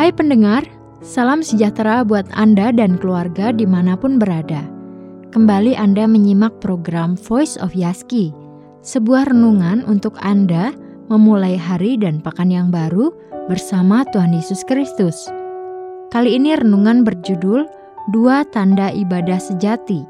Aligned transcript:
Hai 0.00 0.16
pendengar, 0.16 0.64
salam 1.04 1.44
sejahtera 1.44 2.00
buat 2.08 2.24
Anda 2.32 2.72
dan 2.72 2.96
keluarga 2.96 3.52
di 3.52 3.68
mana 3.68 4.00
pun 4.00 4.16
berada. 4.16 4.64
Kembali 5.28 5.76
Anda 5.76 6.08
menyimak 6.08 6.56
program 6.64 7.20
Voice 7.20 7.60
of 7.60 7.76
Yaski, 7.76 8.32
sebuah 8.80 9.28
renungan 9.28 9.84
untuk 9.84 10.16
Anda 10.24 10.72
memulai 11.12 11.52
hari 11.60 12.00
dan 12.00 12.24
pekan 12.24 12.48
yang 12.48 12.72
baru 12.72 13.12
bersama 13.44 14.08
Tuhan 14.08 14.32
Yesus 14.32 14.64
Kristus. 14.64 15.28
Kali 16.08 16.32
ini 16.32 16.56
renungan 16.56 17.04
berjudul 17.04 17.68
Dua 18.08 18.48
Tanda 18.48 18.88
Ibadah 18.96 19.36
Sejati. 19.36 20.00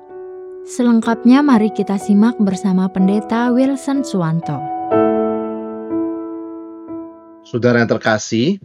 Selengkapnya 0.71 1.43
mari 1.43 1.67
kita 1.75 1.99
simak 1.99 2.39
bersama 2.39 2.87
Pendeta 2.87 3.51
Wilson 3.51 4.07
Suwanto. 4.07 4.55
Saudara 7.43 7.83
yang 7.83 7.91
terkasih, 7.91 8.63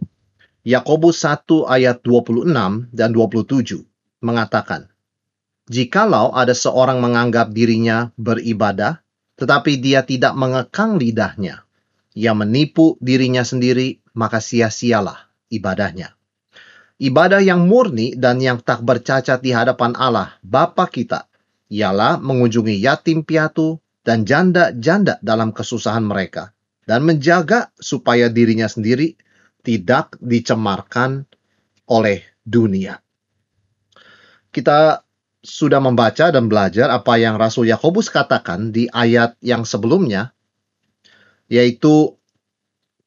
Yakobus 0.66 1.22
1 1.22 1.70
ayat 1.70 2.02
26 2.02 2.42
dan 2.90 3.14
27 3.14 3.86
mengatakan, 4.18 4.90
Jikalau 5.70 6.34
ada 6.34 6.58
seorang 6.58 6.98
menganggap 6.98 7.54
dirinya 7.54 8.10
beribadah, 8.18 8.98
tetapi 9.38 9.78
dia 9.78 10.02
tidak 10.02 10.34
mengekang 10.34 10.98
lidahnya, 10.98 11.62
ia 12.18 12.34
menipu 12.34 12.98
dirinya 12.98 13.46
sendiri, 13.46 14.02
maka 14.18 14.42
sia-sialah 14.42 15.30
ibadahnya. 15.54 16.18
Ibadah 16.98 17.46
yang 17.46 17.70
murni 17.70 18.18
dan 18.18 18.42
yang 18.42 18.58
tak 18.58 18.82
bercacat 18.82 19.38
di 19.38 19.54
hadapan 19.54 19.94
Allah, 19.94 20.34
Bapa 20.42 20.90
kita, 20.90 21.30
ialah 21.70 22.18
mengunjungi 22.18 22.74
yatim 22.82 23.22
piatu 23.22 23.78
dan 24.02 24.26
janda-janda 24.26 25.22
dalam 25.22 25.54
kesusahan 25.54 26.02
mereka, 26.02 26.50
dan 26.90 27.06
menjaga 27.06 27.70
supaya 27.78 28.26
dirinya 28.26 28.66
sendiri 28.66 29.14
tidak 29.66 30.14
dicemarkan 30.22 31.26
oleh 31.90 32.22
dunia. 32.46 33.02
Kita 34.54 35.02
sudah 35.42 35.82
membaca 35.82 36.30
dan 36.30 36.46
belajar 36.46 36.86
apa 36.94 37.18
yang 37.18 37.34
Rasul 37.34 37.66
Yakobus 37.66 38.06
katakan 38.10 38.70
di 38.70 38.86
ayat 38.86 39.34
yang 39.42 39.66
sebelumnya, 39.66 40.30
yaitu 41.50 42.14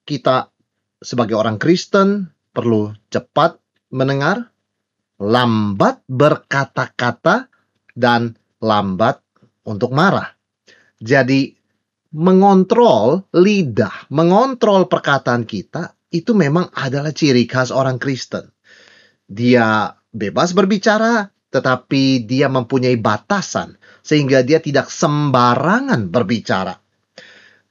kita 0.04 0.52
sebagai 1.00 1.40
orang 1.40 1.56
Kristen 1.56 2.28
perlu 2.52 2.92
cepat 3.08 3.56
mendengar, 3.96 4.52
lambat 5.20 6.04
berkata-kata, 6.12 7.48
dan 7.96 8.36
lambat 8.64 9.20
untuk 9.68 9.92
marah. 9.92 10.32
Jadi 11.00 11.52
mengontrol 12.16 13.28
lidah, 13.36 14.08
mengontrol 14.12 14.88
perkataan 14.88 15.44
kita 15.44 15.99
itu 16.10 16.34
memang 16.34 16.74
adalah 16.74 17.14
ciri 17.14 17.46
khas 17.46 17.70
orang 17.70 18.02
Kristen. 18.02 18.50
Dia 19.30 19.94
bebas 20.10 20.58
berbicara, 20.58 21.30
tetapi 21.54 22.26
dia 22.26 22.50
mempunyai 22.50 22.98
batasan 22.98 23.78
sehingga 24.02 24.42
dia 24.42 24.62
tidak 24.62 24.90
sembarangan 24.90 26.10
berbicara. 26.10 26.78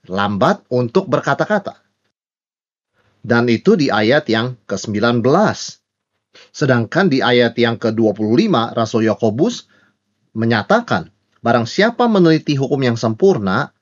Lambat 0.06 0.66
untuk 0.70 1.10
berkata-kata. 1.10 1.82
Dan 3.18 3.50
itu 3.50 3.74
di 3.74 3.90
ayat 3.90 4.30
yang 4.30 4.54
ke-19. 4.70 5.20
Sedangkan 6.54 7.10
di 7.10 7.18
ayat 7.18 7.58
yang 7.58 7.76
ke-25 7.76 8.78
Rasul 8.78 9.10
Yakobus 9.10 9.66
menyatakan, 10.38 11.10
barang 11.42 11.66
siapa 11.66 12.06
meneliti 12.06 12.54
hukum 12.54 12.78
yang 12.78 12.94
sempurna, 12.94 13.74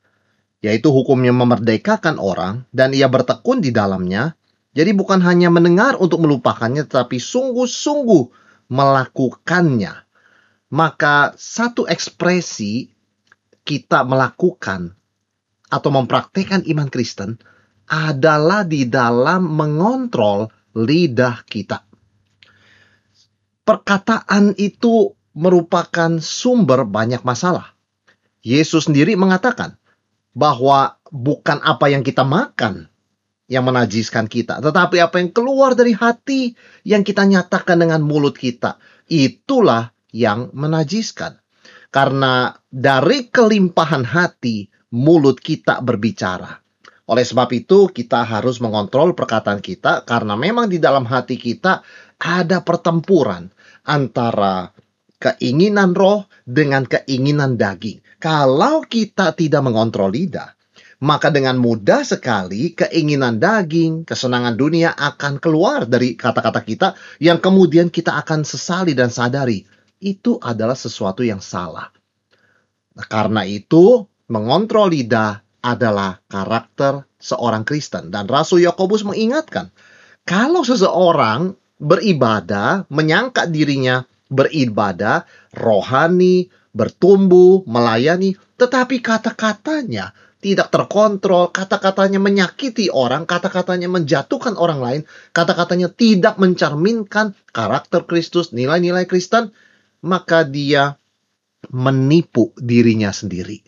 yaitu 0.64 0.88
hukum 0.88 1.20
yang 1.20 1.36
memerdekakan 1.36 2.16
orang 2.16 2.64
dan 2.72 2.96
ia 2.96 3.06
bertekun 3.06 3.60
di 3.60 3.70
dalamnya, 3.70 4.34
jadi 4.76 4.92
bukan 4.92 5.24
hanya 5.24 5.48
mendengar 5.48 5.96
untuk 5.96 6.20
melupakannya, 6.20 6.84
tetapi 6.84 7.16
sungguh-sungguh 7.16 8.28
melakukannya. 8.68 10.04
Maka 10.68 11.32
satu 11.40 11.88
ekspresi 11.88 12.92
kita 13.64 14.04
melakukan 14.04 14.92
atau 15.72 15.88
mempraktekkan 15.88 16.68
iman 16.68 16.92
Kristen 16.92 17.40
adalah 17.88 18.68
di 18.68 18.84
dalam 18.84 19.48
mengontrol 19.48 20.52
lidah 20.76 21.40
kita. 21.48 21.80
Perkataan 23.64 24.60
itu 24.60 25.16
merupakan 25.32 26.20
sumber 26.20 26.84
banyak 26.84 27.24
masalah. 27.24 27.72
Yesus 28.44 28.92
sendiri 28.92 29.16
mengatakan 29.16 29.80
bahwa 30.36 31.00
bukan 31.08 31.64
apa 31.64 31.88
yang 31.88 32.04
kita 32.04 32.28
makan 32.28 32.92
yang 33.46 33.62
menajiskan 33.62 34.26
kita, 34.26 34.58
tetapi 34.58 34.98
apa 34.98 35.22
yang 35.22 35.30
keluar 35.30 35.78
dari 35.78 35.94
hati 35.94 36.54
yang 36.82 37.06
kita 37.06 37.22
nyatakan 37.22 37.78
dengan 37.78 38.02
mulut 38.02 38.34
kita, 38.34 38.78
itulah 39.06 39.94
yang 40.10 40.50
menajiskan. 40.50 41.38
Karena 41.94 42.50
dari 42.66 43.30
kelimpahan 43.30 44.02
hati, 44.02 44.66
mulut 44.92 45.38
kita 45.38 45.78
berbicara. 45.78 46.58
Oleh 47.06 47.22
sebab 47.22 47.46
itu, 47.54 47.86
kita 47.86 48.26
harus 48.26 48.58
mengontrol 48.58 49.14
perkataan 49.14 49.62
kita, 49.62 50.02
karena 50.02 50.34
memang 50.34 50.66
di 50.66 50.82
dalam 50.82 51.06
hati 51.06 51.38
kita 51.38 51.86
ada 52.18 52.66
pertempuran 52.66 53.46
antara 53.86 54.74
keinginan 55.22 55.94
roh 55.94 56.26
dengan 56.42 56.82
keinginan 56.82 57.54
daging. 57.54 58.02
Kalau 58.18 58.82
kita 58.82 59.38
tidak 59.38 59.62
mengontrol 59.62 60.10
lidah, 60.10 60.55
maka 61.02 61.28
dengan 61.28 61.60
mudah 61.60 62.06
sekali 62.06 62.72
keinginan 62.72 63.36
daging, 63.36 64.08
kesenangan 64.08 64.56
dunia 64.56 64.96
akan 64.96 65.36
keluar 65.36 65.84
dari 65.84 66.16
kata-kata 66.16 66.60
kita 66.64 66.88
yang 67.20 67.36
kemudian 67.36 67.92
kita 67.92 68.16
akan 68.16 68.48
sesali 68.48 68.96
dan 68.96 69.12
sadari 69.12 69.64
itu 70.00 70.40
adalah 70.40 70.76
sesuatu 70.76 71.20
yang 71.20 71.40
salah. 71.40 71.92
Nah, 72.96 73.06
karena 73.08 73.44
itu, 73.44 74.08
mengontrol 74.32 74.88
lidah 74.92 75.44
adalah 75.60 76.20
karakter 76.28 77.04
seorang 77.20 77.64
Kristen 77.68 78.08
dan 78.08 78.24
Rasul 78.24 78.64
Yakobus 78.64 79.04
mengingatkan, 79.04 79.68
kalau 80.24 80.64
seseorang 80.64 81.52
beribadah, 81.76 82.88
menyangka 82.88 83.44
dirinya 83.44 84.04
beribadah, 84.32 85.28
rohani, 85.52 86.48
bertumbuh, 86.72 87.64
melayani, 87.68 88.36
tetapi 88.56 89.00
kata-katanya 89.00 90.12
tidak 90.36 90.68
terkontrol, 90.68 91.48
kata-katanya 91.48 92.20
menyakiti 92.20 92.92
orang, 92.92 93.24
kata-katanya 93.24 93.88
menjatuhkan 93.88 94.54
orang 94.60 94.80
lain, 94.80 95.02
kata-katanya 95.32 95.88
tidak 95.88 96.36
mencerminkan 96.36 97.32
karakter 97.50 98.04
Kristus, 98.04 98.52
nilai-nilai 98.52 99.08
Kristen, 99.08 99.50
maka 100.04 100.44
dia 100.44 101.00
menipu 101.72 102.52
dirinya 102.60 103.10
sendiri. 103.10 103.64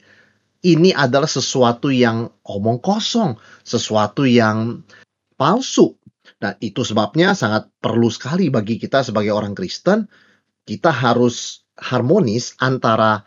Ini 0.59 0.93
adalah 0.93 1.31
sesuatu 1.31 1.89
yang 1.89 2.29
omong 2.45 2.83
kosong, 2.83 3.39
sesuatu 3.65 4.27
yang 4.29 4.85
palsu. 5.39 5.97
Nah, 6.39 6.55
itu 6.63 6.85
sebabnya 6.85 7.33
sangat 7.35 7.71
perlu 7.83 8.11
sekali 8.13 8.53
bagi 8.53 8.79
kita 8.79 9.03
sebagai 9.03 9.35
orang 9.35 9.57
Kristen, 9.57 10.07
kita 10.67 10.93
harus 10.93 11.65
harmonis 11.79 12.59
antara 12.61 13.23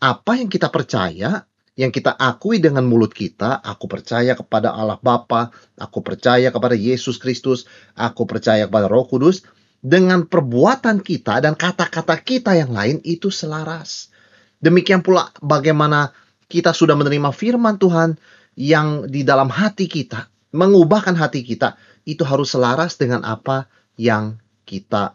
apa 0.00 0.32
yang 0.38 0.48
kita 0.48 0.70
percaya 0.70 1.44
yang 1.76 1.92
kita 1.92 2.16
akui 2.16 2.56
dengan 2.56 2.88
mulut 2.88 3.12
kita, 3.12 3.60
aku 3.60 3.84
percaya 3.84 4.32
kepada 4.32 4.72
Allah 4.72 4.96
Bapa, 4.96 5.52
aku 5.76 6.00
percaya 6.00 6.48
kepada 6.48 6.72
Yesus 6.72 7.20
Kristus, 7.20 7.68
aku 7.92 8.24
percaya 8.24 8.64
kepada 8.64 8.88
Roh 8.88 9.04
Kudus, 9.04 9.44
dengan 9.84 10.24
perbuatan 10.24 11.04
kita 11.04 11.44
dan 11.44 11.52
kata-kata 11.52 12.16
kita 12.24 12.56
yang 12.56 12.72
lain 12.72 13.04
itu 13.04 13.28
selaras. 13.28 14.08
Demikian 14.56 15.04
pula 15.04 15.28
bagaimana 15.44 16.16
kita 16.48 16.72
sudah 16.72 16.96
menerima 16.96 17.28
firman 17.36 17.76
Tuhan 17.76 18.16
yang 18.56 19.04
di 19.04 19.20
dalam 19.20 19.52
hati 19.52 19.84
kita, 19.84 20.32
mengubahkan 20.56 21.12
hati 21.12 21.44
kita, 21.44 21.76
itu 22.08 22.24
harus 22.24 22.56
selaras 22.56 22.96
dengan 22.96 23.20
apa 23.20 23.68
yang 24.00 24.40
kita 24.64 25.12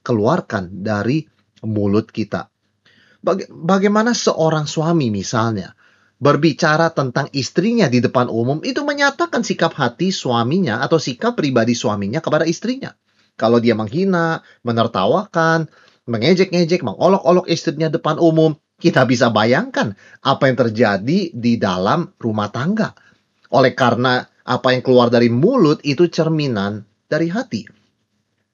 keluarkan 0.00 0.80
dari 0.80 1.28
mulut 1.60 2.08
kita. 2.08 2.48
Bagaimana 3.52 4.16
seorang 4.16 4.64
suami 4.64 5.12
misalnya 5.12 5.76
berbicara 6.22 6.94
tentang 6.94 7.26
istrinya 7.34 7.90
di 7.90 7.98
depan 7.98 8.30
umum 8.30 8.62
itu 8.62 8.86
menyatakan 8.86 9.42
sikap 9.42 9.74
hati 9.74 10.14
suaminya 10.14 10.78
atau 10.78 11.02
sikap 11.02 11.34
pribadi 11.34 11.74
suaminya 11.74 12.22
kepada 12.22 12.46
istrinya. 12.46 12.94
Kalau 13.34 13.58
dia 13.58 13.74
menghina, 13.74 14.46
menertawakan, 14.62 15.66
mengejek-ngejek, 16.06 16.86
mengolok-olok 16.86 17.50
istrinya 17.50 17.90
depan 17.90 18.22
umum, 18.22 18.54
kita 18.78 19.02
bisa 19.02 19.34
bayangkan 19.34 19.98
apa 20.22 20.46
yang 20.46 20.56
terjadi 20.62 21.34
di 21.34 21.58
dalam 21.58 22.14
rumah 22.22 22.54
tangga. 22.54 22.94
Oleh 23.50 23.74
karena 23.74 24.22
apa 24.46 24.78
yang 24.78 24.86
keluar 24.86 25.10
dari 25.10 25.26
mulut 25.26 25.82
itu 25.82 26.06
cerminan 26.06 26.86
dari 27.10 27.34
hati. 27.34 27.66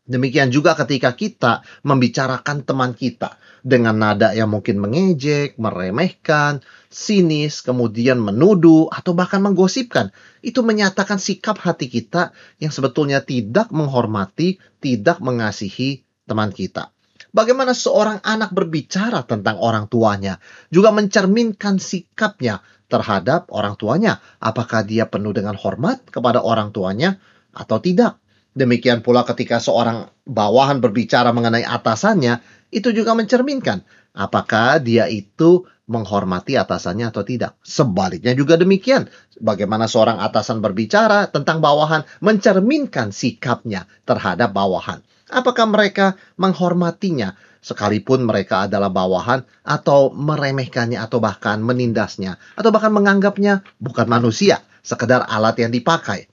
Demikian 0.08 0.48
juga 0.48 0.72
ketika 0.72 1.12
kita 1.12 1.60
membicarakan 1.84 2.64
teman 2.64 2.96
kita 2.96 3.36
dengan 3.62 3.98
nada 3.98 4.34
yang 4.34 4.50
mungkin 4.50 4.78
mengejek, 4.82 5.58
meremehkan, 5.58 6.62
sinis, 6.88 7.60
kemudian 7.60 8.18
menuduh, 8.18 8.88
atau 8.90 9.12
bahkan 9.12 9.42
menggosipkan. 9.44 10.10
Itu 10.40 10.64
menyatakan 10.64 11.20
sikap 11.20 11.60
hati 11.60 11.90
kita 11.90 12.32
yang 12.62 12.70
sebetulnya 12.70 13.22
tidak 13.22 13.70
menghormati, 13.74 14.58
tidak 14.82 15.18
mengasihi 15.18 16.06
teman 16.28 16.52
kita. 16.52 16.90
Bagaimana 17.28 17.76
seorang 17.76 18.24
anak 18.24 18.56
berbicara 18.56 19.20
tentang 19.28 19.60
orang 19.60 19.84
tuanya, 19.86 20.40
juga 20.72 20.88
mencerminkan 20.90 21.76
sikapnya 21.76 22.64
terhadap 22.88 23.52
orang 23.52 23.76
tuanya. 23.76 24.24
Apakah 24.40 24.80
dia 24.80 25.04
penuh 25.04 25.36
dengan 25.36 25.52
hormat 25.54 26.08
kepada 26.08 26.40
orang 26.40 26.72
tuanya 26.72 27.20
atau 27.52 27.78
tidak? 27.84 28.16
Demikian 28.56 29.04
pula 29.04 29.22
ketika 29.22 29.60
seorang 29.62 30.08
bawahan 30.24 30.82
berbicara 30.82 31.30
mengenai 31.30 31.62
atasannya, 31.62 32.57
itu 32.68 32.92
juga 32.92 33.16
mencerminkan 33.16 33.84
apakah 34.18 34.82
dia 34.82 35.06
itu 35.06 35.64
menghormati 35.88 36.54
atasannya 36.60 37.08
atau 37.08 37.24
tidak. 37.24 37.56
Sebaliknya 37.64 38.36
juga 38.36 38.60
demikian. 38.60 39.08
Bagaimana 39.40 39.88
seorang 39.88 40.20
atasan 40.20 40.60
berbicara 40.60 41.32
tentang 41.32 41.64
bawahan 41.64 42.04
mencerminkan 42.20 43.14
sikapnya 43.14 43.88
terhadap 44.04 44.52
bawahan. 44.52 45.00
Apakah 45.32 45.64
mereka 45.68 46.16
menghormatinya 46.36 47.36
sekalipun 47.64 48.24
mereka 48.24 48.68
adalah 48.68 48.92
bawahan 48.92 49.44
atau 49.64 50.12
meremehkannya 50.12 51.00
atau 51.00 51.20
bahkan 51.20 51.60
menindasnya 51.60 52.40
atau 52.56 52.70
bahkan 52.72 52.92
menganggapnya 52.92 53.64
bukan 53.80 54.08
manusia, 54.08 54.60
sekedar 54.84 55.24
alat 55.24 55.56
yang 55.60 55.72
dipakai. 55.72 56.28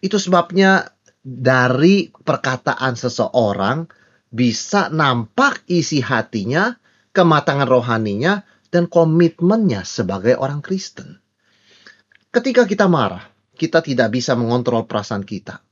Itu 0.00 0.20
sebabnya 0.20 0.92
dari 1.24 2.08
perkataan 2.12 2.96
seseorang 2.96 3.88
bisa 4.28 4.92
nampak 4.92 5.64
isi 5.68 6.04
hatinya, 6.04 6.76
kematangan 7.16 7.68
rohaninya, 7.68 8.44
dan 8.68 8.84
komitmennya 8.84 9.84
sebagai 9.88 10.36
orang 10.36 10.60
Kristen. 10.60 11.20
Ketika 12.28 12.68
kita 12.68 12.84
marah, 12.86 13.24
kita 13.56 13.80
tidak 13.80 14.12
bisa 14.12 14.36
mengontrol 14.36 14.84
perasaan 14.84 15.24
kita. 15.24 15.64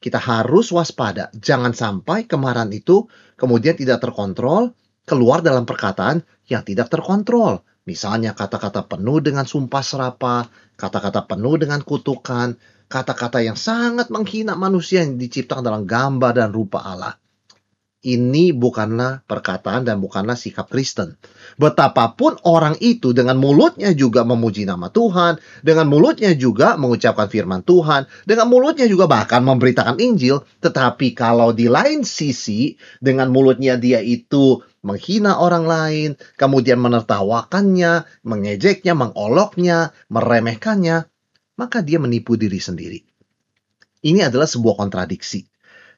Kita 0.00 0.16
harus 0.16 0.72
waspada, 0.72 1.28
jangan 1.36 1.76
sampai 1.76 2.24
kemarahan 2.24 2.72
itu 2.72 3.04
kemudian 3.36 3.76
tidak 3.76 4.00
terkontrol, 4.00 4.72
keluar 5.04 5.44
dalam 5.44 5.68
perkataan 5.68 6.24
yang 6.48 6.64
tidak 6.64 6.88
terkontrol. 6.88 7.60
Misalnya 7.84 8.32
kata-kata 8.32 8.88
penuh 8.88 9.20
dengan 9.20 9.44
sumpah 9.44 9.84
serapa, 9.84 10.48
kata-kata 10.80 11.28
penuh 11.28 11.60
dengan 11.60 11.84
kutukan, 11.84 12.56
kata-kata 12.88 13.44
yang 13.44 13.60
sangat 13.60 14.08
menghina 14.08 14.56
manusia 14.56 15.04
yang 15.04 15.20
diciptakan 15.20 15.60
dalam 15.60 15.84
gambar 15.84 16.32
dan 16.32 16.48
rupa 16.48 16.80
Allah. 16.80 17.19
Ini 18.00 18.56
bukanlah 18.56 19.28
perkataan 19.28 19.84
dan 19.84 20.00
bukanlah 20.00 20.32
sikap 20.32 20.72
Kristen. 20.72 21.20
Betapapun 21.60 22.40
orang 22.48 22.80
itu 22.80 23.12
dengan 23.12 23.36
mulutnya 23.36 23.92
juga 23.92 24.24
memuji 24.24 24.64
nama 24.64 24.88
Tuhan, 24.88 25.36
dengan 25.60 25.84
mulutnya 25.84 26.32
juga 26.32 26.80
mengucapkan 26.80 27.28
firman 27.28 27.60
Tuhan, 27.60 28.08
dengan 28.24 28.48
mulutnya 28.48 28.88
juga 28.88 29.04
bahkan 29.04 29.44
memberitakan 29.44 30.00
Injil, 30.00 30.40
tetapi 30.64 31.12
kalau 31.12 31.52
di 31.52 31.68
lain 31.68 32.00
sisi 32.00 32.72
dengan 33.04 33.28
mulutnya 33.28 33.76
dia 33.76 34.00
itu 34.00 34.64
menghina 34.80 35.36
orang 35.36 35.68
lain, 35.68 36.10
kemudian 36.40 36.80
menertawakannya, 36.80 38.08
mengejeknya, 38.24 38.96
mengoloknya, 38.96 39.92
meremehkannya, 40.08 41.04
maka 41.60 41.84
dia 41.84 42.00
menipu 42.00 42.40
diri 42.40 42.64
sendiri. 42.64 43.04
Ini 44.00 44.32
adalah 44.32 44.48
sebuah 44.48 44.80
kontradiksi. 44.80 45.49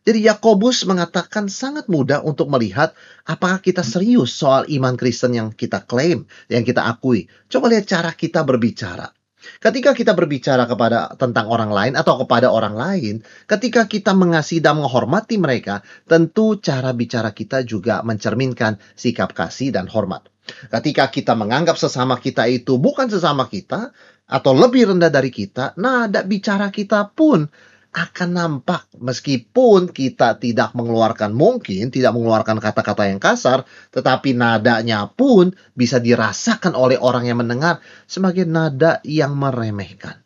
Jadi 0.02 0.26
Yakobus 0.26 0.82
mengatakan 0.82 1.46
sangat 1.46 1.87
mudah 1.87 2.26
untuk 2.26 2.50
melihat 2.50 2.90
apakah 3.22 3.62
kita 3.62 3.87
serius 3.87 4.34
soal 4.34 4.66
iman 4.66 4.99
Kristen 4.99 5.38
yang 5.38 5.54
kita 5.54 5.87
klaim, 5.87 6.26
yang 6.50 6.66
kita 6.66 6.82
akui. 6.82 7.31
Coba 7.46 7.70
lihat 7.70 7.87
cara 7.87 8.10
kita 8.10 8.43
berbicara. 8.43 9.14
Ketika 9.58 9.90
kita 9.94 10.14
berbicara 10.14 10.70
kepada 10.70 11.14
tentang 11.19 11.50
orang 11.50 11.70
lain 11.75 11.94
atau 11.99 12.19
kepada 12.22 12.50
orang 12.50 12.78
lain, 12.78 13.14
ketika 13.50 13.90
kita 13.90 14.14
mengasihi 14.14 14.62
dan 14.62 14.78
menghormati 14.78 15.38
mereka, 15.38 15.82
tentu 16.06 16.58
cara 16.62 16.94
bicara 16.94 17.34
kita 17.34 17.66
juga 17.66 18.06
mencerminkan 18.06 18.78
sikap 18.94 19.34
kasih 19.34 19.75
dan 19.75 19.90
hormat. 19.90 20.31
Ketika 20.70 21.10
kita 21.10 21.38
menganggap 21.38 21.78
sesama 21.78 22.19
kita 22.19 22.46
itu 22.50 22.78
bukan 22.78 23.06
sesama 23.06 23.46
kita 23.46 23.94
atau 24.26 24.52
lebih 24.55 24.94
rendah 24.94 25.10
dari 25.10 25.31
kita, 25.31 25.75
nada 25.78 26.22
bicara 26.26 26.70
kita 26.70 27.10
pun 27.14 27.46
akan 27.92 28.30
nampak 28.32 28.88
meskipun 28.96 29.92
kita 29.92 30.40
tidak 30.40 30.72
mengeluarkan 30.72 31.36
mungkin 31.36 31.92
tidak 31.92 32.16
mengeluarkan 32.16 32.56
kata-kata 32.56 33.12
yang 33.12 33.20
kasar 33.20 33.68
tetapi 33.92 34.32
nadanya 34.32 35.12
pun 35.12 35.52
bisa 35.76 36.00
dirasakan 36.00 36.72
oleh 36.72 36.96
orang 36.96 37.28
yang 37.28 37.44
mendengar 37.44 37.84
sebagai 38.08 38.48
nada 38.48 39.04
yang 39.04 39.36
meremehkan. 39.36 40.24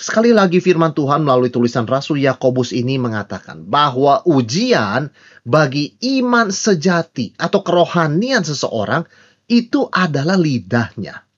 Sekali 0.00 0.32
lagi 0.32 0.64
firman 0.64 0.96
Tuhan 0.96 1.22
melalui 1.22 1.52
tulisan 1.52 1.84
Rasul 1.84 2.24
Yakobus 2.24 2.72
ini 2.72 2.96
mengatakan 2.96 3.68
bahwa 3.68 4.24
ujian 4.24 5.12
bagi 5.44 5.94
iman 6.18 6.48
sejati 6.48 7.36
atau 7.36 7.60
kerohanian 7.60 8.40
seseorang 8.40 9.04
itu 9.44 9.86
adalah 9.92 10.40
lidahnya. 10.40 11.29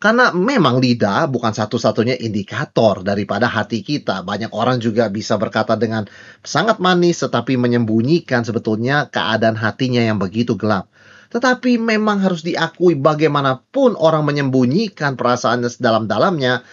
Karena 0.00 0.32
memang 0.32 0.80
lidah 0.80 1.28
bukan 1.28 1.52
satu-satunya 1.52 2.16
indikator 2.24 3.04
daripada 3.04 3.44
hati 3.44 3.84
kita. 3.84 4.24
Banyak 4.24 4.48
orang 4.56 4.80
juga 4.80 5.12
bisa 5.12 5.36
berkata 5.36 5.76
dengan 5.76 6.08
sangat 6.40 6.80
manis 6.80 7.20
tetapi 7.20 7.60
menyembunyikan 7.60 8.40
sebetulnya 8.40 9.12
keadaan 9.12 9.60
hatinya 9.60 10.00
yang 10.00 10.16
begitu 10.16 10.56
gelap. 10.56 10.88
Tetapi 11.30 11.76
memang 11.76 12.16
harus 12.24 12.40
diakui 12.40 12.96
bagaimanapun 12.96 13.92
orang 14.00 14.24
menyembunyikan 14.24 15.20
perasaannya 15.20 15.68
sedalam-dalamnya, 15.68 16.64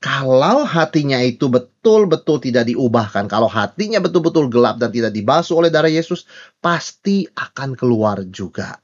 kalau 0.00 0.64
hatinya 0.64 1.20
itu 1.20 1.52
betul-betul 1.52 2.40
tidak 2.40 2.64
diubahkan, 2.64 3.28
kalau 3.28 3.46
hatinya 3.46 4.00
betul-betul 4.00 4.48
gelap 4.48 4.80
dan 4.80 4.88
tidak 4.88 5.12
dibasuh 5.12 5.60
oleh 5.60 5.68
darah 5.68 5.92
Yesus, 5.92 6.24
pasti 6.64 7.28
akan 7.28 7.76
keluar 7.76 8.24
juga. 8.32 8.80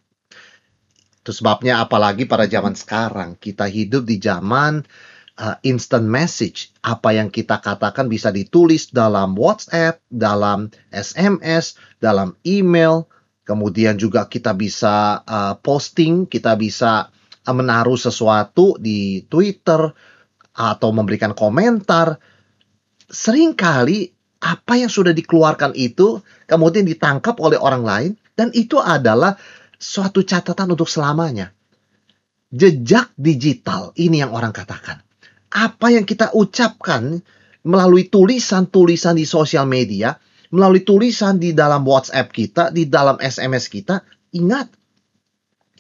Itu 1.27 1.35
sebabnya 1.35 1.83
apalagi 1.83 2.23
pada 2.23 2.47
zaman 2.47 2.79
sekarang 2.79 3.35
kita 3.35 3.67
hidup 3.67 4.07
di 4.07 4.23
zaman 4.23 4.87
uh, 5.43 5.59
instant 5.67 6.07
message. 6.07 6.71
Apa 6.87 7.19
yang 7.19 7.35
kita 7.35 7.59
katakan 7.59 8.07
bisa 8.07 8.31
ditulis 8.31 8.95
dalam 8.95 9.35
WhatsApp, 9.35 9.99
dalam 10.07 10.71
SMS, 10.95 11.75
dalam 11.99 12.39
email. 12.47 13.11
Kemudian 13.43 13.99
juga 13.99 14.31
kita 14.31 14.55
bisa 14.55 15.27
uh, 15.27 15.59
posting, 15.59 16.31
kita 16.31 16.55
bisa 16.55 17.11
uh, 17.43 17.55
menaruh 17.55 17.99
sesuatu 17.99 18.79
di 18.79 19.27
Twitter 19.27 19.83
atau 20.55 20.89
memberikan 20.95 21.35
komentar. 21.35 22.23
Seringkali 23.11 24.15
apa 24.47 24.79
yang 24.79 24.91
sudah 24.95 25.11
dikeluarkan 25.11 25.75
itu 25.75 26.23
kemudian 26.47 26.87
ditangkap 26.87 27.35
oleh 27.43 27.59
orang 27.59 27.83
lain 27.83 28.13
dan 28.39 28.53
itu 28.55 28.79
adalah 28.79 29.35
suatu 29.77 30.25
catatan 30.25 30.73
untuk 30.73 30.89
selamanya. 30.89 31.53
Jejak 32.53 33.13
digital, 33.19 33.93
ini 33.99 34.23
yang 34.25 34.33
orang 34.33 34.55
katakan. 34.55 35.03
Apa 35.53 35.93
yang 35.93 36.05
kita 36.09 36.33
ucapkan 36.37 37.21
melalui 37.67 38.07
tulisan-tulisan 38.07 39.19
di 39.19 39.27
sosial 39.27 39.67
media, 39.67 40.15
melalui 40.55 40.87
tulisan 40.87 41.43
di 41.43 41.51
dalam 41.53 41.83
WhatsApp 41.83 42.31
kita, 42.31 42.71
di 42.71 42.87
dalam 42.87 43.19
SMS 43.19 43.67
kita, 43.67 44.07
ingat, 44.37 44.71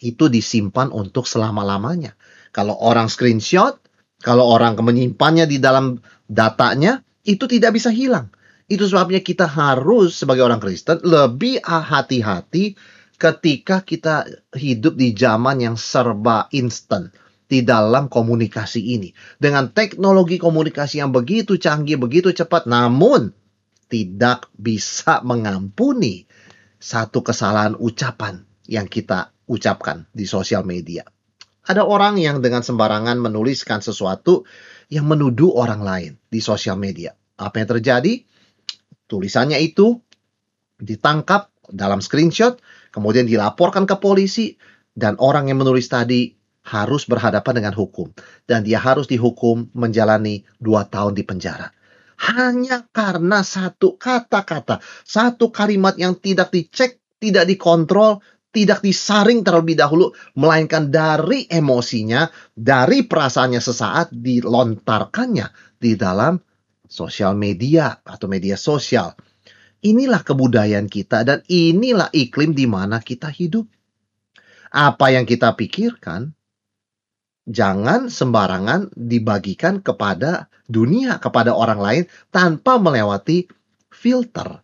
itu 0.03 0.26
disimpan 0.26 0.91
untuk 0.91 1.25
selama-lamanya. 1.25 2.19
Kalau 2.50 2.75
orang 2.76 3.07
screenshot, 3.07 3.79
kalau 4.21 4.49
orang 4.49 4.76
menyimpannya 4.81 5.47
di 5.47 5.62
dalam 5.62 6.03
datanya, 6.26 7.00
itu 7.23 7.47
tidak 7.47 7.76
bisa 7.79 7.95
hilang. 7.95 8.33
Itu 8.67 8.91
sebabnya 8.91 9.23
kita 9.23 9.47
harus 9.47 10.19
sebagai 10.19 10.43
orang 10.43 10.59
Kristen 10.59 10.99
lebih 11.07 11.62
hati-hati 11.62 12.75
ketika 13.16 13.82
kita 13.82 14.28
hidup 14.52 14.96
di 14.96 15.16
zaman 15.16 15.61
yang 15.61 15.76
serba 15.76 16.49
instan 16.52 17.12
di 17.46 17.62
dalam 17.62 18.11
komunikasi 18.11 18.82
ini. 18.82 19.14
Dengan 19.38 19.70
teknologi 19.70 20.37
komunikasi 20.37 21.00
yang 21.00 21.14
begitu 21.14 21.56
canggih, 21.56 21.96
begitu 21.96 22.35
cepat, 22.35 22.66
namun 22.66 23.32
tidak 23.87 24.50
bisa 24.58 25.23
mengampuni 25.23 26.26
satu 26.76 27.23
kesalahan 27.23 27.78
ucapan 27.78 28.42
yang 28.66 28.90
kita 28.90 29.30
ucapkan 29.46 30.11
di 30.11 30.26
sosial 30.26 30.66
media. 30.66 31.06
Ada 31.66 31.82
orang 31.82 32.18
yang 32.18 32.42
dengan 32.42 32.62
sembarangan 32.62 33.18
menuliskan 33.18 33.82
sesuatu 33.82 34.46
yang 34.87 35.06
menuduh 35.06 35.54
orang 35.58 35.82
lain 35.82 36.12
di 36.30 36.38
sosial 36.38 36.78
media. 36.78 37.14
Apa 37.38 37.62
yang 37.62 37.78
terjadi? 37.78 38.23
Tulisannya 39.06 39.58
itu 39.62 39.99
ditangkap 40.78 41.50
dalam 41.70 41.99
screenshot, 41.99 42.58
kemudian 42.97 43.29
dilaporkan 43.29 43.85
ke 43.85 44.00
polisi, 44.00 44.57
dan 44.97 45.21
orang 45.21 45.53
yang 45.53 45.61
menulis 45.61 45.93
tadi 45.93 46.33
harus 46.65 47.05
berhadapan 47.05 47.61
dengan 47.61 47.76
hukum. 47.76 48.09
Dan 48.49 48.65
dia 48.65 48.81
harus 48.81 49.05
dihukum 49.05 49.69
menjalani 49.76 50.49
dua 50.57 50.88
tahun 50.88 51.12
di 51.12 51.23
penjara. 51.29 51.69
hanya 52.17 52.88
karena 52.97 53.45
satu 53.45 54.00
kata-kata, 54.00 54.81
satu 55.05 55.53
kalimat 55.53 56.00
yang 56.00 56.17
tidak 56.17 56.49
dicek, 56.49 56.97
tidak 57.21 57.45
dikontrol, 57.45 58.25
tidak 58.57 58.81
disaring 58.81 59.45
terlebih 59.45 59.76
dahulu, 59.76 60.17
melainkan 60.33 60.88
dari 60.88 61.45
emosinya, 61.45 62.25
dari 62.57 63.05
perasaannya 63.05 63.61
sesaat 63.61 64.17
dilontarkannya 64.17 65.76
di 65.76 65.93
dalam 65.93 66.41
sosial 66.88 67.37
media 67.37 68.00
atau 68.00 68.33
media 68.33 68.57
sosial. 68.57 69.12
Inilah 69.87 70.26
kebudayaan 70.26 70.90
kita 70.90 71.23
dan 71.23 71.47
inilah 71.47 72.11
iklim 72.11 72.59
di 72.59 72.66
mana 72.66 72.99
kita 72.99 73.31
hidup. 73.31 73.71
Apa 74.75 75.14
yang 75.14 75.23
kita 75.23 75.55
pikirkan, 75.55 76.35
jangan 77.47 78.11
sembarangan 78.11 78.90
dibagikan 78.99 79.78
kepada 79.78 80.50
dunia, 80.66 81.23
kepada 81.23 81.55
orang 81.55 81.78
lain 81.78 82.05
tanpa 82.35 82.83
melewati 82.83 83.47
filter. 83.95 84.59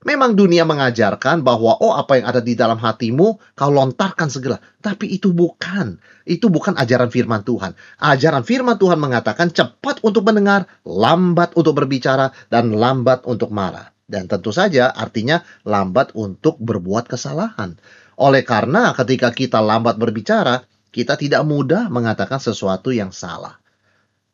Memang 0.00 0.32
dunia 0.32 0.64
mengajarkan 0.64 1.44
bahwa 1.44 1.76
oh 1.82 1.92
apa 1.92 2.16
yang 2.22 2.30
ada 2.30 2.40
di 2.40 2.56
dalam 2.56 2.80
hatimu 2.80 3.42
kau 3.58 3.68
lontarkan 3.74 4.32
segera. 4.32 4.56
Tapi 4.80 5.12
itu 5.12 5.34
bukan. 5.34 6.00
Itu 6.24 6.48
bukan 6.48 6.78
ajaran 6.78 7.12
firman 7.12 7.44
Tuhan. 7.44 7.76
Ajaran 8.00 8.46
firman 8.46 8.80
Tuhan 8.80 8.96
mengatakan 8.96 9.52
cepat 9.52 10.00
untuk 10.00 10.24
mendengar, 10.24 10.64
lambat 10.88 11.52
untuk 11.52 11.76
berbicara, 11.76 12.32
dan 12.48 12.72
lambat 12.72 13.28
untuk 13.28 13.52
marah. 13.52 13.92
Dan 14.10 14.26
tentu 14.26 14.50
saja 14.50 14.90
artinya 14.90 15.46
lambat 15.62 16.18
untuk 16.18 16.58
berbuat 16.58 17.06
kesalahan. 17.06 17.78
Oleh 18.18 18.42
karena 18.42 18.90
ketika 18.98 19.30
kita 19.30 19.62
lambat 19.62 20.02
berbicara, 20.02 20.66
kita 20.90 21.14
tidak 21.14 21.46
mudah 21.46 21.86
mengatakan 21.86 22.42
sesuatu 22.42 22.90
yang 22.90 23.14
salah. 23.14 23.62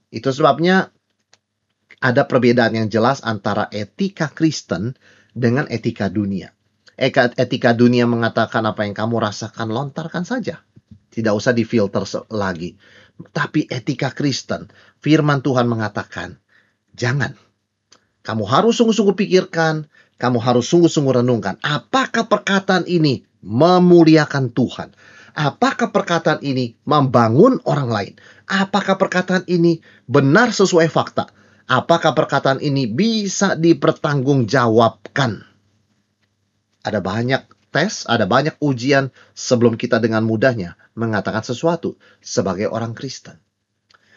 Itu 0.09 0.33
sebabnya 0.33 0.89
ada 2.01 2.25
perbedaan 2.25 2.73
yang 2.73 2.89
jelas 2.89 3.21
antara 3.21 3.69
etika 3.69 4.33
Kristen 4.33 4.97
dengan 5.37 5.69
etika 5.69 6.09
dunia. 6.09 6.57
Etika 6.97 7.77
dunia 7.77 8.09
mengatakan 8.09 8.65
apa 8.65 8.89
yang 8.89 8.97
kamu 8.97 9.21
rasakan 9.21 9.69
lontarkan 9.69 10.25
saja. 10.25 10.65
Tidak 11.13 11.33
usah 11.37 11.53
difilter 11.53 12.09
lagi. 12.33 12.81
Tapi 13.17 13.69
etika 13.69 14.13
Kristen, 14.13 14.73
firman 15.05 15.45
Tuhan 15.45 15.69
mengatakan, 15.69 16.41
jangan. 16.97 17.37
Kamu 18.27 18.43
harus 18.43 18.75
sungguh-sungguh 18.83 19.15
pikirkan, 19.15 19.87
kamu 20.19 20.43
harus 20.43 20.67
sungguh-sungguh 20.67 21.23
renungkan. 21.23 21.63
Apakah 21.63 22.27
perkataan 22.27 22.83
ini 22.91 23.23
memuliakan 23.47 24.51
Tuhan? 24.51 24.91
Apakah 25.37 25.95
perkataan 25.95 26.43
ini 26.43 26.75
membangun 26.83 27.63
orang 27.69 27.87
lain? 27.87 28.15
Apakah 28.51 28.99
perkataan 28.99 29.47
ini 29.47 29.79
benar 30.11 30.51
sesuai 30.51 30.91
fakta? 30.91 31.31
Apakah 31.71 32.19
perkataan 32.19 32.59
ini 32.59 32.91
bisa 32.91 33.55
dipertanggungjawabkan? 33.55 35.47
Ada 36.83 36.99
banyak 36.99 37.43
tes, 37.71 38.09
ada 38.11 38.27
banyak 38.27 38.59
ujian 38.59 39.15
sebelum 39.37 39.79
kita 39.79 40.03
dengan 40.03 40.27
mudahnya 40.27 40.75
mengatakan 40.99 41.45
sesuatu 41.45 42.01
sebagai 42.19 42.73
orang 42.73 42.97
Kristen. 42.97 43.39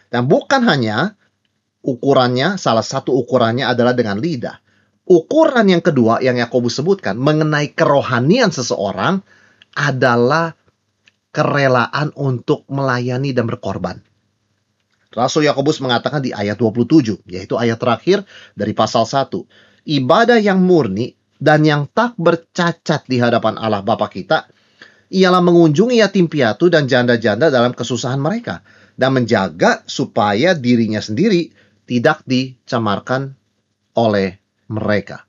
Dan 0.10 0.26
bukan 0.26 0.66
hanya 0.66 1.20
ukurannya, 1.84 2.60
salah 2.60 2.84
satu 2.84 3.16
ukurannya 3.16 3.68
adalah 3.68 3.96
dengan 3.96 4.20
lidah. 4.20 4.60
Ukuran 5.10 5.66
yang 5.66 5.82
kedua 5.82 6.22
yang 6.22 6.38
Yakobus 6.38 6.78
sebutkan 6.78 7.18
mengenai 7.18 7.74
kerohanian 7.74 8.54
seseorang 8.54 9.26
adalah 9.74 10.54
kerelaan 11.34 12.14
untuk 12.14 12.66
melayani 12.70 13.34
dan 13.34 13.50
berkorban. 13.50 13.98
Rasul 15.10 15.50
Yakobus 15.50 15.82
mengatakan 15.82 16.22
di 16.22 16.30
ayat 16.30 16.62
27, 16.62 17.26
yaitu 17.26 17.58
ayat 17.58 17.82
terakhir 17.82 18.22
dari 18.54 18.78
pasal 18.78 19.10
1. 19.10 19.34
Ibadah 19.90 20.38
yang 20.38 20.62
murni 20.62 21.18
dan 21.42 21.66
yang 21.66 21.90
tak 21.90 22.14
bercacat 22.22 23.10
di 23.10 23.18
hadapan 23.18 23.58
Allah 23.58 23.82
Bapa 23.82 24.06
kita 24.06 24.46
ialah 25.10 25.42
mengunjungi 25.42 26.06
yatim 26.06 26.30
piatu 26.30 26.70
dan 26.70 26.86
janda-janda 26.86 27.50
dalam 27.50 27.74
kesusahan 27.74 28.22
mereka 28.22 28.62
dan 28.94 29.18
menjaga 29.18 29.82
supaya 29.90 30.54
dirinya 30.54 31.02
sendiri 31.02 31.50
tidak 31.90 32.22
dicemarkan 32.30 33.34
oleh 33.98 34.38
mereka. 34.70 35.26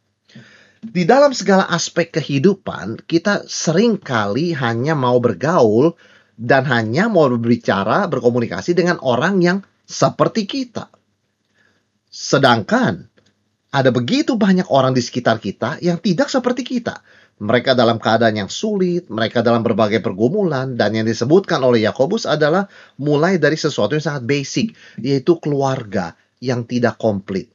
Di 0.81 1.09
dalam 1.09 1.33
segala 1.33 1.69
aspek 1.73 2.13
kehidupan, 2.13 3.09
kita 3.09 3.49
sering 3.49 3.97
kali 3.97 4.53
hanya 4.53 4.93
mau 4.93 5.17
bergaul 5.21 5.97
dan 6.37 6.69
hanya 6.69 7.09
mau 7.09 7.29
berbicara, 7.33 8.09
berkomunikasi 8.09 8.77
dengan 8.77 9.01
orang 9.01 9.41
yang 9.41 9.59
seperti 9.85 10.45
kita. 10.45 10.93
Sedangkan 12.09 13.09
ada 13.73 13.93
begitu 13.93 14.37
banyak 14.37 14.69
orang 14.69 14.97
di 14.97 15.05
sekitar 15.05 15.37
kita 15.41 15.81
yang 15.85 16.01
tidak 16.01 16.33
seperti 16.33 16.65
kita. 16.65 17.01
Mereka 17.41 17.73
dalam 17.73 17.97
keadaan 17.97 18.37
yang 18.37 18.53
sulit, 18.53 19.09
mereka 19.09 19.41
dalam 19.41 19.65
berbagai 19.65 20.05
pergumulan, 20.05 20.77
dan 20.77 20.93
yang 20.93 21.09
disebutkan 21.09 21.65
oleh 21.65 21.89
Yakobus 21.89 22.29
adalah 22.29 22.69
mulai 23.01 23.41
dari 23.41 23.57
sesuatu 23.57 23.97
yang 23.97 24.05
sangat 24.05 24.29
basic, 24.29 24.77
yaitu 25.01 25.41
keluarga 25.41 26.13
yang 26.41 26.65
tidak 26.67 26.97
komplit. 26.97 27.53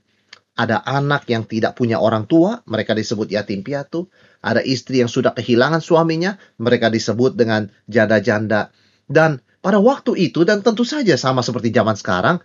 Ada 0.56 0.88
anak 0.88 1.28
yang 1.28 1.44
tidak 1.44 1.76
punya 1.76 2.00
orang 2.00 2.32
tua, 2.32 2.64
mereka 2.64 2.96
disebut 2.96 3.28
yatim 3.28 3.60
piatu. 3.60 4.08
Ada 4.40 4.64
istri 4.64 5.04
yang 5.04 5.12
sudah 5.12 5.36
kehilangan 5.36 5.84
suaminya, 5.84 6.40
mereka 6.64 6.88
disebut 6.88 7.36
dengan 7.36 7.68
janda-janda. 7.92 8.72
Dan 9.04 9.44
pada 9.60 9.84
waktu 9.84 10.16
itu 10.32 10.48
dan 10.48 10.64
tentu 10.64 10.88
saja 10.88 11.20
sama 11.20 11.44
seperti 11.44 11.76
zaman 11.76 12.00
sekarang, 12.00 12.40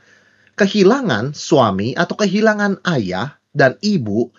kehilangan 0.58 1.38
suami 1.38 1.94
atau 1.94 2.18
kehilangan 2.18 2.82
ayah 2.98 3.38
dan 3.54 3.78
ibu 3.78 4.34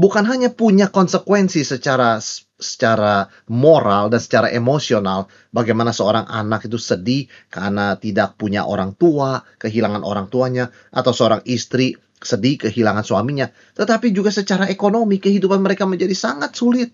bukan 0.00 0.24
hanya 0.24 0.48
punya 0.48 0.88
konsekuensi 0.88 1.60
secara 1.60 2.16
secara 2.56 3.28
moral 3.52 4.08
dan 4.08 4.20
secara 4.20 4.48
emosional 4.48 5.28
bagaimana 5.52 5.92
seorang 5.92 6.24
anak 6.24 6.64
itu 6.72 6.80
sedih 6.80 7.28
karena 7.52 8.00
tidak 8.00 8.40
punya 8.40 8.64
orang 8.64 8.96
tua, 8.96 9.44
kehilangan 9.60 10.00
orang 10.00 10.32
tuanya 10.32 10.72
atau 10.88 11.12
seorang 11.12 11.44
istri 11.44 12.00
sedih 12.20 12.60
kehilangan 12.60 13.04
suaminya, 13.04 13.48
tetapi 13.76 14.12
juga 14.12 14.28
secara 14.28 14.68
ekonomi 14.68 15.20
kehidupan 15.20 15.60
mereka 15.60 15.88
menjadi 15.88 16.12
sangat 16.12 16.52
sulit. 16.52 16.92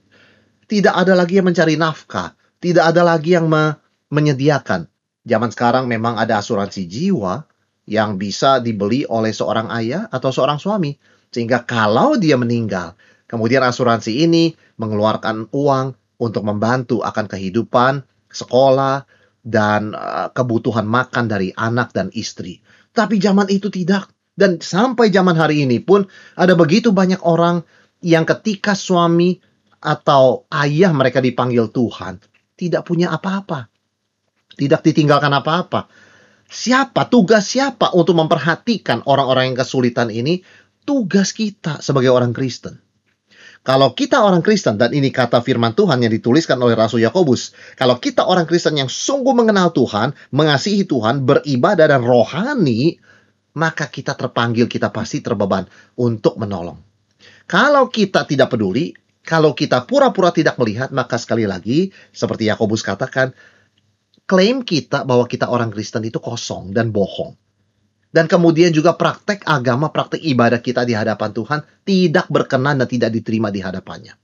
Tidak 0.66 0.90
ada 0.90 1.14
lagi 1.14 1.38
yang 1.38 1.46
mencari 1.46 1.78
nafkah, 1.78 2.34
tidak 2.58 2.90
ada 2.90 3.06
lagi 3.06 3.38
yang 3.38 3.46
me 3.46 3.78
menyediakan. 4.10 4.86
Zaman 5.26 5.50
sekarang 5.50 5.90
memang 5.90 6.14
ada 6.18 6.38
asuransi 6.38 6.86
jiwa 6.86 7.42
yang 7.86 8.18
bisa 8.18 8.62
dibeli 8.62 9.02
oleh 9.06 9.34
seorang 9.34 9.70
ayah 9.74 10.06
atau 10.10 10.30
seorang 10.30 10.58
suami. 10.58 10.94
Sehingga 11.30 11.62
kalau 11.66 12.16
dia 12.16 12.38
meninggal, 12.40 12.96
kemudian 13.28 13.64
asuransi 13.64 14.24
ini 14.26 14.54
mengeluarkan 14.80 15.52
uang 15.52 15.86
untuk 16.16 16.42
membantu 16.44 17.04
akan 17.04 17.26
kehidupan, 17.28 18.04
sekolah, 18.32 19.04
dan 19.46 19.94
uh, 19.94 20.32
kebutuhan 20.34 20.88
makan 20.88 21.30
dari 21.30 21.54
anak 21.54 21.94
dan 21.94 22.10
istri. 22.10 22.58
Tapi 22.90 23.22
zaman 23.22 23.46
itu 23.52 23.70
tidak. 23.70 24.10
Dan 24.36 24.60
sampai 24.60 25.08
zaman 25.08 25.32
hari 25.32 25.64
ini 25.64 25.80
pun 25.80 26.04
ada 26.36 26.52
begitu 26.52 26.92
banyak 26.92 27.24
orang 27.24 27.64
yang 28.04 28.28
ketika 28.28 28.76
suami 28.76 29.40
atau 29.80 30.44
ayah 30.52 30.92
mereka 30.92 31.24
dipanggil 31.24 31.72
Tuhan, 31.72 32.20
tidak 32.58 32.84
punya 32.84 33.14
apa-apa. 33.16 33.72
Tidak 34.56 34.80
ditinggalkan 34.84 35.32
apa-apa. 35.32 35.88
Siapa, 36.46 37.08
tugas 37.08 37.48
siapa 37.48 37.92
untuk 37.96 38.16
memperhatikan 38.16 39.04
orang-orang 39.08 39.52
yang 39.52 39.58
kesulitan 39.58 40.08
ini? 40.12 40.40
Tugas 40.86 41.34
kita 41.34 41.82
sebagai 41.82 42.14
orang 42.14 42.30
Kristen. 42.30 42.78
Kalau 43.66 43.98
kita 43.98 44.22
orang 44.22 44.46
Kristen, 44.46 44.78
dan 44.78 44.94
ini 44.94 45.10
kata 45.10 45.42
firman 45.42 45.74
Tuhan 45.74 45.98
yang 45.98 46.14
dituliskan 46.14 46.54
oleh 46.62 46.78
Rasul 46.78 47.02
Yakobus, 47.02 47.50
kalau 47.74 47.98
kita 47.98 48.22
orang 48.22 48.46
Kristen 48.46 48.78
yang 48.78 48.86
sungguh 48.86 49.34
mengenal 49.34 49.74
Tuhan, 49.74 50.14
mengasihi 50.30 50.86
Tuhan, 50.86 51.26
beribadah 51.26 51.90
dan 51.90 52.06
rohani, 52.06 53.02
maka 53.58 53.90
kita 53.90 54.14
terpanggil, 54.14 54.70
kita 54.70 54.94
pasti 54.94 55.18
terbeban 55.18 55.66
untuk 55.98 56.38
menolong. 56.38 56.78
Kalau 57.50 57.90
kita 57.90 58.22
tidak 58.22 58.54
peduli, 58.54 58.94
kalau 59.26 59.50
kita 59.58 59.82
pura-pura 59.82 60.30
tidak 60.30 60.54
melihat, 60.62 60.94
maka 60.94 61.18
sekali 61.18 61.42
lagi, 61.50 61.90
seperti 62.14 62.46
Yakobus 62.46 62.86
katakan, 62.86 63.34
klaim 64.30 64.62
kita 64.62 65.02
bahwa 65.02 65.26
kita 65.26 65.50
orang 65.50 65.74
Kristen 65.74 66.06
itu 66.06 66.22
kosong 66.22 66.70
dan 66.70 66.94
bohong. 66.94 67.34
Dan 68.10 68.30
kemudian 68.30 68.72
juga 68.72 68.96
praktek 68.96 69.44
agama, 69.44 69.92
praktek 69.92 70.22
ibadah 70.22 70.62
kita 70.62 70.88
di 70.88 70.96
hadapan 70.96 71.30
Tuhan 71.36 71.60
tidak 71.84 72.26
berkenan 72.32 72.80
dan 72.80 72.88
tidak 72.88 73.12
diterima 73.12 73.52
di 73.52 73.60
hadapannya. 73.60 74.16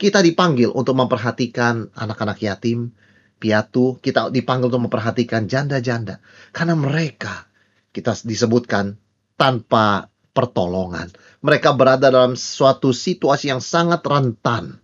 Kita 0.00 0.24
dipanggil 0.24 0.72
untuk 0.72 0.96
memperhatikan 0.96 1.92
anak-anak 1.92 2.40
yatim, 2.40 2.88
piatu, 3.36 4.00
kita 4.00 4.32
dipanggil 4.32 4.72
untuk 4.72 4.88
memperhatikan 4.88 5.44
janda-janda. 5.44 6.24
Karena 6.56 6.72
mereka, 6.72 7.44
kita 7.92 8.16
disebutkan, 8.24 8.96
tanpa 9.36 10.08
pertolongan. 10.32 11.12
Mereka 11.44 11.76
berada 11.76 12.08
dalam 12.08 12.32
suatu 12.32 12.96
situasi 12.96 13.52
yang 13.52 13.60
sangat 13.60 14.00
rentan 14.08 14.80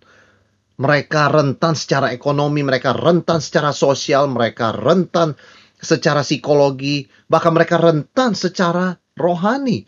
mereka 0.76 1.32
rentan 1.32 1.72
secara 1.72 2.12
ekonomi, 2.12 2.60
mereka 2.60 2.92
rentan 2.92 3.40
secara 3.40 3.72
sosial, 3.72 4.28
mereka 4.28 4.76
rentan 4.76 5.32
secara 5.80 6.24
psikologi, 6.24 7.08
bahkan 7.28 7.52
mereka 7.52 7.76
rentan 7.80 8.32
secara 8.32 8.96
rohani. 9.16 9.84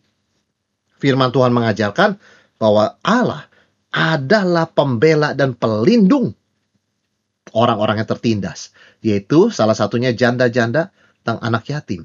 Firman 0.98 1.30
Tuhan 1.30 1.54
mengajarkan 1.54 2.18
bahwa 2.58 2.98
Allah 3.06 3.46
adalah 3.94 4.68
pembela 4.68 5.32
dan 5.32 5.56
pelindung 5.56 6.34
orang-orang 7.56 8.02
yang 8.02 8.08
tertindas, 8.08 8.74
yaitu 9.00 9.48
salah 9.48 9.72
satunya 9.72 10.12
janda-janda 10.12 10.92
dan 11.24 11.40
anak 11.40 11.70
yatim. 11.70 12.04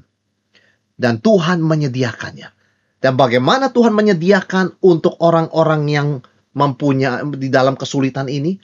Dan 0.94 1.18
Tuhan 1.20 1.60
menyediakannya. 1.60 2.48
Dan 3.02 3.20
bagaimana 3.20 3.68
Tuhan 3.68 3.92
menyediakan 3.92 4.80
untuk 4.80 5.20
orang-orang 5.20 5.82
yang 5.90 6.08
mempunyai 6.56 7.20
di 7.36 7.52
dalam 7.52 7.76
kesulitan 7.76 8.30
ini, 8.30 8.56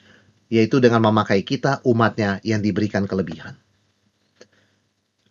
yaitu 0.49 0.81
dengan 0.81 1.05
memakai 1.11 1.45
kita 1.45 1.83
umatnya 1.85 2.41
yang 2.41 2.63
diberikan 2.63 3.05
kelebihan. 3.05 3.53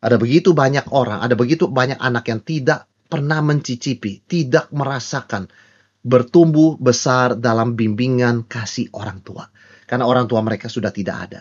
Ada 0.00 0.16
begitu 0.16 0.56
banyak 0.56 0.88
orang, 0.96 1.20
ada 1.20 1.36
begitu 1.36 1.68
banyak 1.68 2.00
anak 2.00 2.24
yang 2.32 2.40
tidak 2.40 2.88
pernah 3.10 3.44
mencicipi, 3.44 4.24
tidak 4.24 4.72
merasakan 4.72 5.52
bertumbuh 6.00 6.80
besar 6.80 7.36
dalam 7.36 7.76
bimbingan 7.76 8.48
kasih 8.48 8.88
orang 8.96 9.20
tua. 9.20 9.44
Karena 9.84 10.08
orang 10.08 10.24
tua 10.24 10.40
mereka 10.40 10.72
sudah 10.72 10.88
tidak 10.88 11.16
ada. 11.28 11.40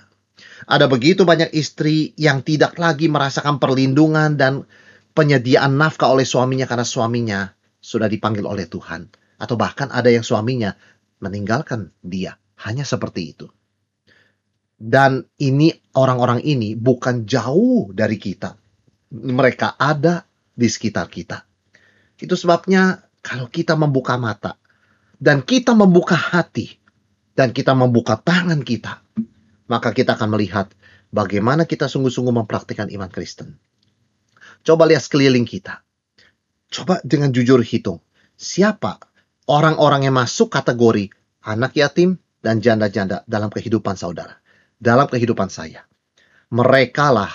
Ada 0.68 0.92
begitu 0.92 1.24
banyak 1.24 1.56
istri 1.56 2.12
yang 2.20 2.44
tidak 2.44 2.76
lagi 2.76 3.08
merasakan 3.08 3.64
perlindungan 3.64 4.36
dan 4.36 4.68
penyediaan 5.16 5.80
nafkah 5.80 6.12
oleh 6.12 6.28
suaminya 6.28 6.68
karena 6.68 6.84
suaminya 6.84 7.40
sudah 7.80 8.12
dipanggil 8.12 8.44
oleh 8.44 8.68
Tuhan. 8.68 9.08
Atau 9.40 9.56
bahkan 9.56 9.88
ada 9.88 10.12
yang 10.12 10.28
suaminya 10.28 10.76
meninggalkan 11.24 11.96
dia. 12.04 12.36
Hanya 12.60 12.84
seperti 12.84 13.32
itu. 13.32 13.48
Dan 14.80 15.28
ini 15.44 15.76
orang-orang 16.00 16.40
ini 16.48 16.72
bukan 16.80 17.28
jauh 17.28 17.92
dari 17.92 18.16
kita. 18.16 18.56
Mereka 19.12 19.76
ada 19.76 20.24
di 20.56 20.68
sekitar 20.72 21.12
kita. 21.12 21.44
Itu 22.16 22.40
sebabnya 22.40 23.04
kalau 23.20 23.52
kita 23.52 23.76
membuka 23.76 24.16
mata 24.16 24.56
dan 25.20 25.44
kita 25.44 25.76
membuka 25.76 26.16
hati 26.16 26.80
dan 27.36 27.52
kita 27.52 27.76
membuka 27.76 28.16
tangan 28.16 28.64
kita, 28.64 29.04
maka 29.68 29.92
kita 29.92 30.16
akan 30.16 30.40
melihat 30.40 30.72
bagaimana 31.12 31.68
kita 31.68 31.92
sungguh-sungguh 31.92 32.32
mempraktikkan 32.32 32.88
iman 32.96 33.12
Kristen. 33.12 33.60
Coba 34.64 34.88
lihat 34.88 35.04
sekeliling 35.04 35.48
kita. 35.48 35.84
Coba 36.72 37.04
dengan 37.04 37.36
jujur 37.36 37.60
hitung. 37.64 38.00
Siapa 38.40 39.00
orang-orang 39.52 40.08
yang 40.08 40.16
masuk 40.16 40.52
kategori 40.52 41.12
anak 41.44 41.76
yatim 41.76 42.20
dan 42.40 42.64
janda-janda 42.64 43.28
dalam 43.28 43.52
kehidupan 43.52 44.00
saudara? 44.00 44.39
Dalam 44.80 45.06
kehidupan 45.12 45.52
saya. 45.52 45.84
Merekalah 46.50 47.30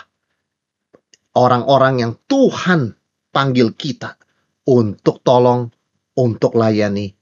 orang-orang 1.37 2.03
yang 2.03 2.13
Tuhan 2.27 2.97
panggil 3.31 3.77
kita 3.77 4.19
untuk 4.67 5.21
tolong, 5.23 5.71
untuk 6.19 6.57
layani, 6.57 7.13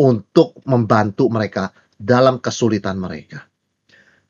untuk 0.00 0.58
membantu 0.66 1.28
mereka 1.30 1.70
dalam 1.94 2.42
kesulitan 2.42 2.98
mereka. 2.98 3.46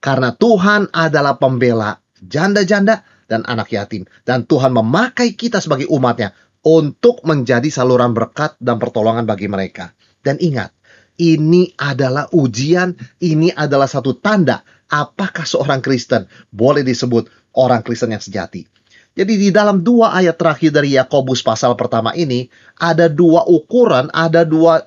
Karena 0.03 0.35
Tuhan 0.35 0.93
adalah 0.93 1.41
pembela 1.41 1.97
janda-janda 2.21 3.03
dan 3.26 3.43
anak 3.47 3.75
yatim. 3.75 4.07
Dan 4.23 4.47
Tuhan 4.47 4.71
memakai 4.75 5.35
kita 5.35 5.59
sebagai 5.59 5.91
umatnya 5.91 6.31
untuk 6.67 7.23
menjadi 7.26 7.67
saluran 7.71 8.15
berkat 8.15 8.59
dan 8.59 8.79
pertolongan 8.79 9.26
bagi 9.26 9.47
mereka. 9.50 9.95
Dan 10.23 10.38
ingat, 10.43 10.75
ini 11.19 11.71
adalah 11.79 12.31
ujian, 12.35 12.95
ini 13.23 13.50
adalah 13.55 13.87
satu 13.87 14.19
tanda 14.19 14.62
apakah 14.90 15.45
seorang 15.47 15.83
Kristen 15.83 16.31
boleh 16.50 16.87
disebut 16.87 17.31
orang 17.57 17.83
Kristen 17.83 18.12
yang 18.14 18.23
sejati. 18.23 18.66
Jadi 19.16 19.33
di 19.40 19.49
dalam 19.49 19.81
dua 19.81 20.12
ayat 20.12 20.37
terakhir 20.37 20.76
dari 20.76 20.93
Yakobus 20.93 21.40
pasal 21.40 21.73
pertama 21.73 22.12
ini 22.12 22.52
ada 22.76 23.09
dua 23.09 23.49
ukuran, 23.49 24.12
ada 24.12 24.45
dua 24.45 24.85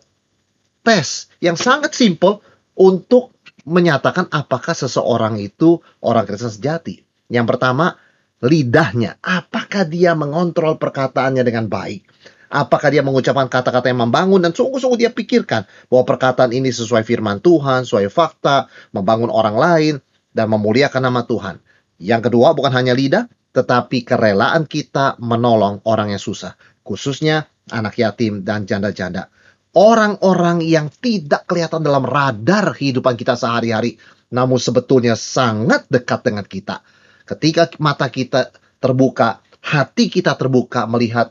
tes 0.86 1.34
yang 1.42 1.58
sangat 1.58 1.98
simpel 1.98 2.46
untuk 2.78 3.34
menyatakan 3.66 4.30
apakah 4.30 4.78
seseorang 4.78 5.42
itu 5.42 5.82
orang 6.06 6.30
Kristen 6.30 6.54
sejati. 6.54 7.02
Yang 7.30 7.58
pertama, 7.58 7.98
lidahnya. 8.46 9.20
Apakah 9.20 9.86
dia 9.86 10.16
mengontrol 10.16 10.78
perkataannya 10.80 11.44
dengan 11.44 11.68
baik? 11.68 12.06
Apakah 12.50 12.90
dia 12.90 13.06
mengucapkan 13.06 13.46
kata-kata 13.46 13.94
yang 13.94 14.10
membangun 14.10 14.42
dan 14.42 14.50
sungguh-sungguh 14.58 14.98
dia 14.98 15.14
pikirkan 15.14 15.70
bahwa 15.86 16.04
perkataan 16.10 16.50
ini 16.50 16.74
sesuai 16.74 17.06
firman 17.06 17.38
Tuhan, 17.46 17.86
sesuai 17.86 18.10
fakta, 18.10 18.66
membangun 18.90 19.30
orang 19.30 19.54
lain, 19.54 19.94
dan 20.34 20.50
memuliakan 20.50 21.06
nama 21.06 21.22
Tuhan. 21.30 21.62
Yang 22.02 22.32
kedua 22.34 22.58
bukan 22.58 22.74
hanya 22.74 22.98
lidah, 22.98 23.30
tetapi 23.54 24.02
kerelaan 24.02 24.66
kita 24.66 25.22
menolong 25.22 25.86
orang 25.86 26.14
yang 26.14 26.22
susah. 26.22 26.58
Khususnya 26.82 27.46
anak 27.70 28.02
yatim 28.02 28.42
dan 28.42 28.66
janda-janda. 28.66 29.30
Orang-orang 29.78 30.66
yang 30.66 30.90
tidak 30.90 31.46
kelihatan 31.46 31.86
dalam 31.86 32.02
radar 32.02 32.74
kehidupan 32.74 33.14
kita 33.14 33.38
sehari-hari, 33.38 34.02
namun 34.34 34.58
sebetulnya 34.58 35.14
sangat 35.14 35.86
dekat 35.86 36.26
dengan 36.26 36.46
kita. 36.50 36.82
Ketika 37.30 37.70
mata 37.78 38.10
kita 38.10 38.50
terbuka, 38.82 39.46
hati 39.62 40.10
kita 40.10 40.34
terbuka 40.34 40.90
melihat 40.90 41.30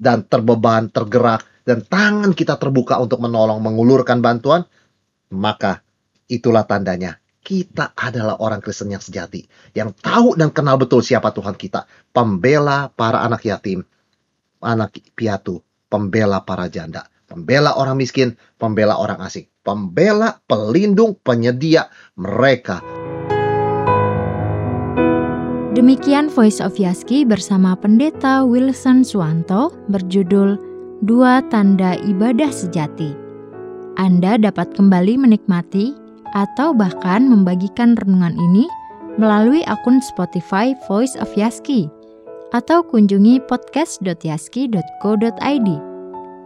dan 0.00 0.24
terbeban, 0.24 0.88
tergerak, 0.88 1.44
dan 1.68 1.84
tangan 1.84 2.32
kita 2.32 2.56
terbuka 2.56 2.96
untuk 2.96 3.20
menolong, 3.20 3.60
mengulurkan 3.60 4.24
bantuan, 4.24 4.64
maka 5.28 5.84
itulah 6.24 6.64
tandanya. 6.64 7.20
Kita 7.40 7.92
adalah 7.96 8.40
orang 8.40 8.64
Kristen 8.64 8.92
yang 8.92 9.00
sejati, 9.04 9.44
yang 9.76 9.92
tahu 9.92 10.36
dan 10.36 10.52
kenal 10.52 10.80
betul 10.80 11.04
siapa 11.04 11.32
Tuhan 11.36 11.56
kita, 11.56 11.84
pembela 12.12 12.88
para 12.92 13.20
anak 13.20 13.44
yatim, 13.44 13.84
anak 14.60 14.96
piatu, 15.16 15.60
pembela 15.88 16.44
para 16.44 16.68
janda, 16.68 17.08
pembela 17.28 17.76
orang 17.76 17.96
miskin, 17.96 18.36
pembela 18.60 19.00
orang 19.00 19.24
asing, 19.24 19.48
pembela, 19.64 20.40
pelindung, 20.44 21.16
penyedia 21.16 21.88
mereka 22.16 22.84
Demikian 25.70 26.26
Voice 26.26 26.58
of 26.58 26.74
Yaski 26.82 27.22
bersama 27.22 27.78
Pendeta 27.78 28.42
Wilson 28.42 29.06
Suwanto 29.06 29.70
berjudul 29.86 30.58
Dua 31.06 31.38
Tanda 31.46 31.94
Ibadah 31.94 32.50
Sejati. 32.50 33.14
Anda 33.94 34.34
dapat 34.34 34.74
kembali 34.74 35.14
menikmati 35.14 35.94
atau 36.34 36.74
bahkan 36.74 37.30
membagikan 37.30 37.94
renungan 38.02 38.34
ini 38.34 38.66
melalui 39.14 39.62
akun 39.70 40.02
Spotify 40.02 40.74
Voice 40.90 41.14
of 41.22 41.30
Yaski 41.38 41.86
atau 42.50 42.82
kunjungi 42.82 43.38
podcast.yaski.co.id. 43.46 45.68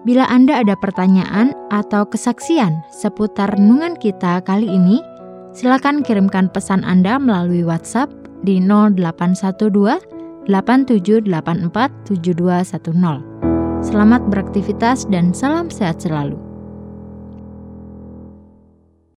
Bila 0.04 0.28
Anda 0.28 0.60
ada 0.60 0.76
pertanyaan 0.76 1.56
atau 1.72 2.04
kesaksian 2.04 2.84
seputar 2.92 3.56
renungan 3.56 3.96
kita 3.96 4.44
kali 4.44 4.68
ini, 4.68 5.00
silakan 5.56 6.04
kirimkan 6.04 6.52
pesan 6.52 6.84
Anda 6.84 7.16
melalui 7.16 7.64
WhatsApp 7.64 8.23
di 8.44 8.61
0812 8.61 10.46
8784 10.46 12.12
7210. 12.12 13.24
Selamat 13.85 14.22
beraktivitas 14.28 15.09
dan 15.09 15.33
salam 15.33 15.68
sehat 15.72 16.00
selalu. 16.00 16.53